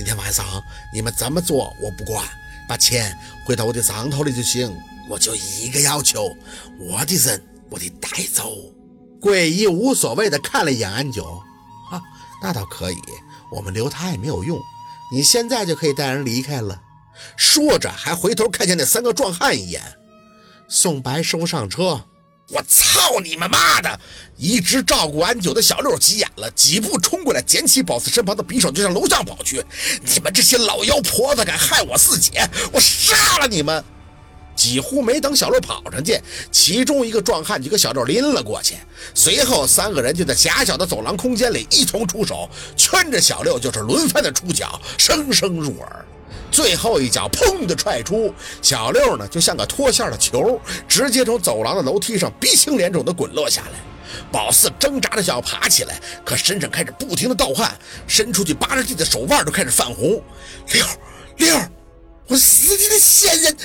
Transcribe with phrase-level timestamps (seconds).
[0.00, 0.46] 今天晚上
[0.90, 2.26] 你们怎么做我不管，
[2.66, 4.74] 把钱汇到我的账头里就行。
[5.10, 6.34] 我就一个要求，
[6.78, 8.50] 我的人我得带走。
[9.20, 11.42] 桂姨无所谓的看了一眼安九，
[11.90, 12.00] 啊，
[12.42, 12.96] 那倒可以，
[13.52, 14.58] 我们留他也没有用，
[15.12, 16.80] 你现在就可以带人离开了。
[17.36, 19.82] 说着还回头看见那三个壮汉一眼，
[20.66, 22.06] 宋白师傅上车。
[22.50, 24.00] 我操你们妈的！
[24.36, 29.64] 一直照顾安九的小六急眼了，几步冲过来，捡起宝四身旁的匕首就向楼上跑去。
[30.02, 33.84] 你们这些老妖婆子敢害我四姐，我杀了你们！
[34.56, 38.74] 几乎没等小六跑上去，其中一个壮汉就给小六拎了过去。
[39.14, 46.04] 随后三个人就在狭小的走廊空间里一同出手，圈着小六就是轮番的出脚，声声入耳。
[46.50, 53.78] 最后一脚砰的踹出，小六呢就像个脱线的球，直接从走廊的楼梯上鼻青脸肿的滚落下来。
[54.32, 60.22] 宝四挣扎着想要爬起来，可身上开始不停的盗汗，伸出去八十地的手腕都开始泛红。
[60.72, 60.84] 六
[61.36, 61.56] 六，
[62.26, 63.56] 我死你的仙人！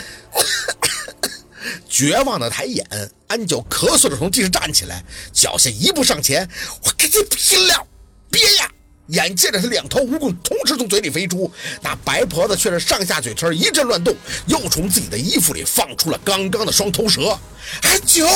[1.90, 2.86] 绝望的抬眼，
[3.28, 6.48] 安九咳嗽着从地上站起来，脚下一步上前，
[6.84, 7.88] 我跟你拼了！
[8.30, 8.70] 别呀！
[9.08, 14.16] 眼见着他两条蜈蚣同时从嘴里飞出，那白婆子却是上下嘴唇一阵乱动，
[14.48, 17.38] 又从自己的衣服里放出了刚刚的双头蛇。
[17.82, 18.28] 安九，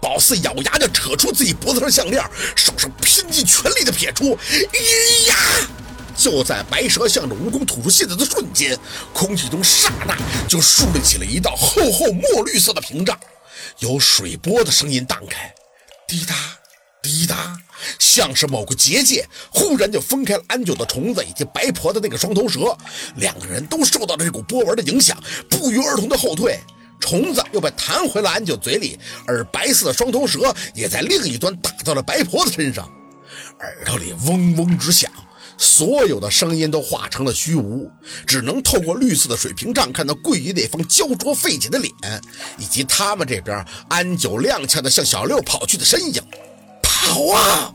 [0.00, 2.22] 宝四咬牙就扯出自己脖子上项链，
[2.56, 5.36] 手上拼尽全力的撇出，咿呀！
[6.16, 8.76] 就在白蛇向着蜈蚣吐出信子的瞬间，
[9.12, 10.16] 空气中刹那
[10.48, 13.18] 就竖立起了一道厚厚墨绿色的屏障，
[13.80, 15.54] 有水波的声音荡开，
[16.08, 16.34] 滴答，
[17.06, 17.56] 滴答，
[17.98, 22.76] 像是某个结界忽然就分开了安九的虫子以及白婆的那个双头蛇，
[23.16, 25.16] 两个人都受到了这股波纹的影响，
[25.48, 26.58] 不约而同的后退，
[27.00, 32.90] 虫子又被弹回了安九嘴里，而白色的双头蛇也在另一端打到了白婆子身上，
[33.60, 35.10] 耳朵里嗡嗡直响。
[35.58, 37.90] 所有的声音都化成了虚无，
[38.26, 41.94] 只能透过绿色的水屏障看到桂姨那方焦灼费解的脸，
[42.58, 46.22] 以及他们这边安九踉跄的向小六跑去的身影。
[47.06, 47.72] 跑啊！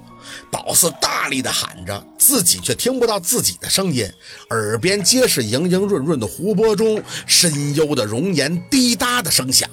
[0.51, 4.05] 宝四大力的喊着，自己却听不到自己的声音，
[4.49, 9.69] 耳边皆是莹莹润润的湖泊中深幽的熔岩滴答的声响，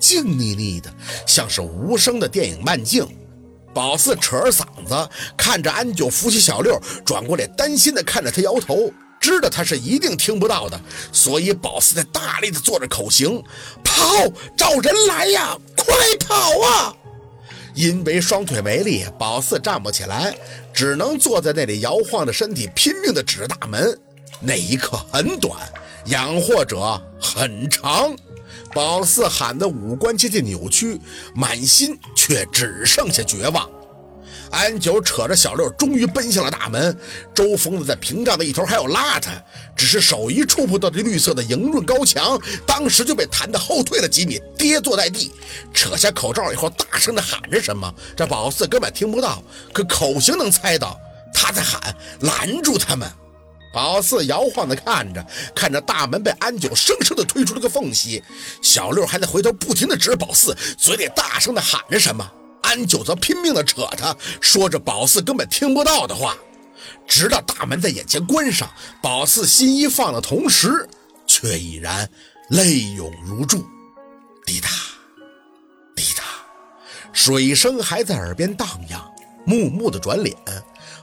[0.00, 0.92] 静腻腻的，
[1.24, 3.06] 像是无声的电影慢镜。
[3.72, 8.90] 宝四扯着嗓子看着安九扶起小六，转过来担心的看着他摇头，
[9.20, 10.80] 知道他是一定听不到的，
[11.12, 13.40] 所以宝四在大力的做着口型
[13.84, 14.04] ：“跑，
[14.56, 15.94] 找人来呀，快
[16.26, 16.34] 跑
[16.66, 16.96] 啊！”
[17.76, 20.34] 因为双腿没力，宝四站不起来，
[20.72, 23.96] 只能坐在那里摇晃着身体，拼命的指大门。
[24.40, 25.60] 那一刻很短，
[26.06, 28.16] 养活者很长。
[28.72, 30.98] 宝四喊的五官接近扭曲，
[31.34, 33.68] 满心却只剩下绝望。
[34.50, 36.96] 安九扯着小六，终于奔向了大门。
[37.34, 39.32] 周疯子在屏障的一头还要拉他，
[39.76, 45.32] 只是手一触碰到这绿色的莹润高墙，当时就被弹得后退了几米，跌坐在地。
[45.74, 49.42] 扯下口罩以后，大声的喊着什么，这宝四根本听不到，
[49.72, 50.98] 可口型能猜到，
[51.34, 53.10] 他在喊拦住他们。
[53.72, 58.22] 宝四摇晃的看着，看着大门被安九生生的推出了个缝隙，
[58.62, 62.26] 小六还在回头不停的指宝四，嘴里大声的喊着什么，
[62.76, 66.36] 安九则拼命的扯他，说着宝四根本听不到的话。
[67.08, 68.70] 直到大门在眼前关上，
[69.00, 70.86] 宝四心一放的同时，
[71.26, 72.08] 却已然
[72.50, 73.64] 泪涌如注，
[74.44, 74.68] 滴答，
[75.94, 76.22] 滴答，
[77.14, 79.10] 水声还在耳边荡漾，
[79.46, 80.36] 木木的转脸。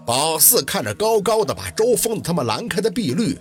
[0.06, 3.40] 宝四看着高高的把周峰他们拦开的碧绿，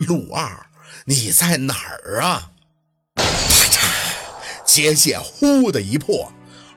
[0.00, 0.66] 陆二，
[1.06, 2.50] 你在哪儿啊？
[3.14, 3.80] 啪嚓，
[4.66, 6.30] 结界呼的一破，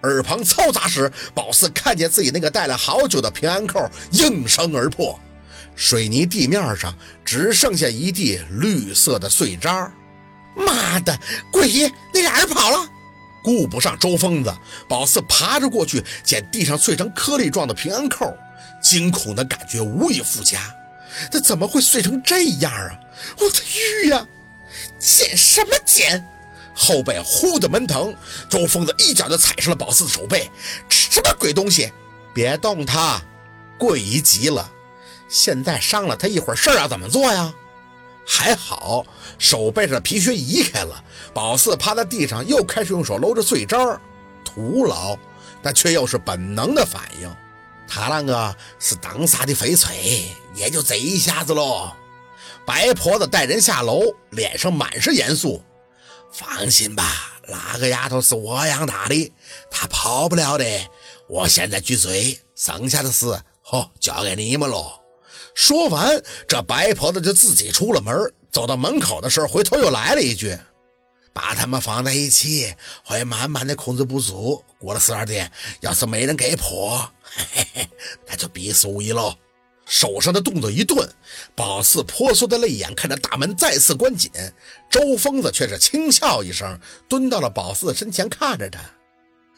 [0.03, 5.19] 耳旁嘈杂时，宝四看见自己那个戴了好久的平安扣应声而破，
[5.75, 9.91] 水泥地面上只剩下一地绿色的碎渣。
[10.56, 11.17] 妈的，
[11.51, 12.89] 桂姨，那俩人跑了！
[13.44, 14.53] 顾不上周疯子，
[14.88, 18.35] 宝四爬着过去捡地上碎成颗粒状的平安扣。
[18.83, 20.59] 惊恐的感觉无以复加，
[21.31, 23.00] 这怎么会碎成这样啊！
[23.39, 23.57] 我的
[24.03, 24.27] 玉呀！
[25.00, 26.24] 捡什么捡？
[26.81, 28.16] 后背忽的闷疼，
[28.50, 30.50] 周疯子一脚就踩上了宝四的手背。
[30.89, 31.94] 什么鬼东西？
[32.33, 33.22] 别动他！
[33.78, 34.72] 桂姨急了，
[35.30, 37.54] 现在伤了他一会儿，事儿要怎么做呀？
[38.25, 39.06] 还好
[39.38, 41.04] 手背上的皮靴移开了，
[41.36, 43.77] 宝四趴在地上，又开始用手搂着碎渣，
[44.44, 45.16] 徒劳，
[45.62, 47.31] 但却又是本能的反应。
[47.88, 50.25] 他那个是当杀的翡翠，
[50.56, 51.92] 也就这一下子喽。
[52.66, 55.62] 白婆子带人下楼，脸上满是严肃。
[56.31, 57.04] 放心吧，
[57.48, 59.31] 那个丫头是我养大的，
[59.69, 60.66] 她跑不了的。
[61.28, 63.25] 我现在去追，剩下的事，
[63.66, 64.94] 嚯，交给你们喽。
[65.54, 68.16] 说完，这白婆子就自己出了门。
[68.51, 70.57] 走到门口的时候，回头又来了一句
[71.33, 72.74] ：“把他们放在一起，
[73.04, 74.63] 会慢慢的控制不住。
[74.80, 75.51] 过了十二点，
[75.81, 77.89] 要是没人给破，嘿嘿嘿，
[78.27, 79.34] 那就必死无疑喽。”
[79.91, 81.05] 手上的动作一顿，
[81.53, 84.31] 宝四婆娑的泪眼看着大门再次关紧，
[84.89, 86.79] 周疯子却是轻笑一声，
[87.09, 88.79] 蹲到了宝四的身前，看着他：“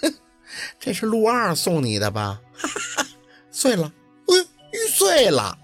[0.02, 0.12] 哼，
[0.82, 2.42] 这是陆二送你的吧？
[2.58, 3.08] 哈哈，
[3.52, 3.94] 碎了，
[4.26, 5.56] 嗯，玉碎了。”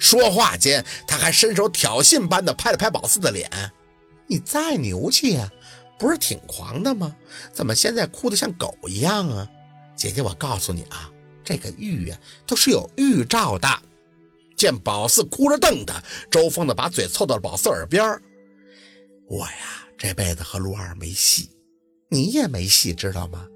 [0.00, 3.50] 说话间，他还伸手挑衅般的拍了拍宝四的脸
[4.26, 5.52] ：“你再牛气呀，
[5.98, 7.14] 不是挺狂的吗？
[7.52, 9.46] 怎么现在哭得像狗一样啊？
[9.94, 11.10] 姐姐，我告诉你啊，
[11.44, 13.68] 这个玉呀，都是有预兆的。”
[14.58, 18.04] 见宝四哭着瞪他，周峰子把嘴凑到了宝四耳边
[19.30, 21.48] ：“我呀，这辈子和陆二没戏，
[22.10, 23.46] 你也没戏，知道吗？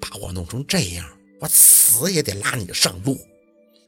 [0.00, 1.04] 把我弄成这样，
[1.40, 3.18] 我死也得拉你上路。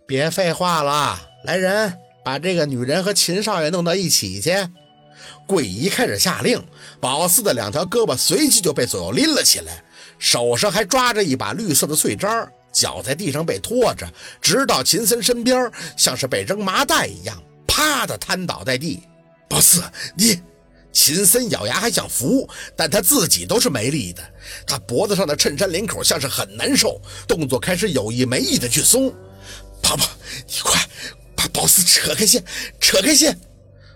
[0.08, 4.52] 别废话了，来人，把这个女人和秦少爷弄到一起去。”
[5.46, 6.62] 桂姨开始下令，
[7.00, 9.84] 宝四的两条胳膊随即就被左右拎了起来，
[10.18, 12.50] 手上还抓着一把绿色的碎渣。
[12.76, 14.06] 脚在地上被拖着，
[14.42, 19.02] 直到秦森身边，像是被扔麻袋一样，啪的瘫倒在地。
[19.48, 19.82] 宝四，
[20.14, 20.38] 你……
[20.92, 24.22] 秦森咬牙还想扶，但他自己都是没力的。
[24.66, 29.10] 他脖子上的衬衫领口像是很难受，动作开始有意没意的去松。
[29.82, 30.06] 宝宝，
[30.46, 30.80] 你快
[31.34, 32.42] 把宝四扯开些，
[32.80, 33.34] 扯开些。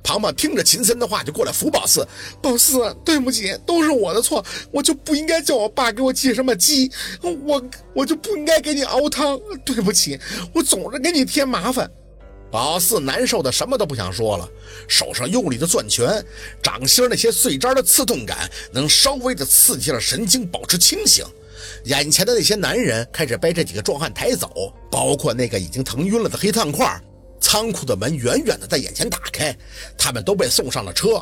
[0.02, 2.06] 庞庞听着秦森的话，就过来扶宝四。
[2.42, 6.90] 宝四，对不起，都是我的错，我就不应该叫我爸给我寄什么鸡，
[7.22, 7.62] 我
[7.94, 9.38] 我就不应该给你熬汤。
[9.64, 10.18] 对不起，
[10.54, 11.90] 我总是给你添麻烦。
[12.50, 14.48] 宝四难受的什么都不想说了，
[14.88, 16.24] 手上用力的攥拳，
[16.60, 21.24] 掌心那些碎渣的刺痛感能稍微的刺激了神经，保持清醒。
[21.84, 27.00] 眼前的那些男人开始被这几个壮汉抬走，包括那个已经疼晕了的黑炭块。
[27.50, 29.52] 仓库的门远远的在眼前打开，
[29.98, 31.20] 他们都被送上了车。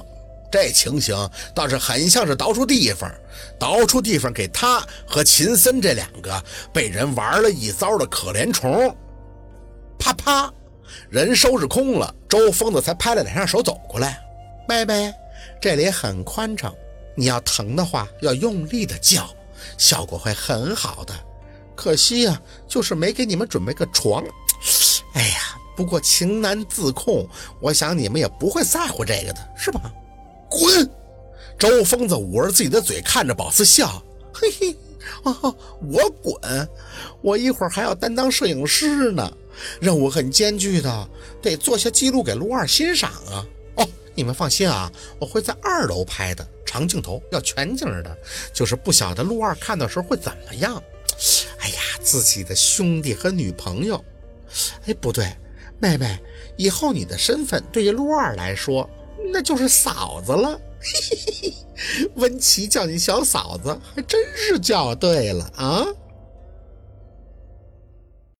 [0.52, 1.16] 这情形
[1.54, 3.10] 倒是很像是倒出地方，
[3.58, 8.94] 倒出地方给他和秦森这两个被人玩了一遭的可怜虫。
[9.98, 10.52] 啪啪，
[11.08, 14.20] 人收拾空了，周疯子才拍了两下手走过来。
[14.68, 15.10] 妹妹，
[15.58, 16.74] 这里很宽敞，
[17.16, 19.30] 你要疼的话要用力的叫，
[19.78, 21.14] 效果会很好的。
[21.74, 24.22] 可惜呀，就是没给你们准备个床。
[25.14, 25.54] 哎呀。
[25.78, 27.24] 不过情难自控，
[27.60, 29.92] 我想你们也不会在乎这个的，是吧？
[30.50, 30.90] 滚！
[31.56, 34.02] 周疯子捂着自己的嘴，看着宝四笑，
[34.34, 34.76] 嘿嘿，
[35.22, 35.54] 啊
[35.88, 36.68] 我滚！
[37.22, 39.32] 我一会儿还要担当摄影师呢，
[39.80, 41.08] 任务很艰巨的，
[41.40, 43.46] 得做下记录给陆二欣赏啊。
[43.76, 44.90] 哦，你们放心啊，
[45.20, 48.18] 我会在二楼拍的，长镜头，要全景的，
[48.52, 50.82] 就是不晓得陆二看到时候会怎么样。
[51.60, 54.04] 哎呀，自己的兄弟和女朋友，
[54.86, 55.32] 哎，不对。
[55.80, 56.18] 妹妹，
[56.56, 58.88] 以后你的身份对于陆二来说，
[59.32, 60.60] 那就是嫂子了。
[62.16, 65.84] 温琪叫你小嫂子，还真是叫对了啊。